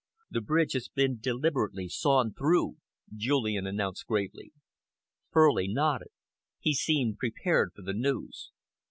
"The 0.31 0.41
bridge 0.41 0.73
has 0.73 0.89
been 0.89 1.19
deliberately 1.19 1.87
sawn 1.87 2.33
through," 2.33 2.77
Julian 3.15 3.67
announced 3.67 4.07
gravely. 4.07 4.51
Furley 5.29 5.67
nodded. 5.67 6.09
He 6.59 6.73
seemed 6.73 7.19
prepared 7.19 7.73
for 7.75 7.83
the 7.83 7.93
news. 7.93 8.49